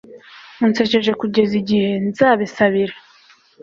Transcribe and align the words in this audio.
unsekeje 0.65 1.11
kugeza 1.21 1.53
igihe 1.61 1.89
nzabisabira 2.07 2.95